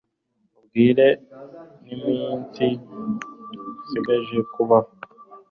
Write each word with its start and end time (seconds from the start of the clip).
umbwire 0.57 1.07
n'iminsi 1.83 2.65
nshigaje 3.85 4.37
kubaho 4.53 4.91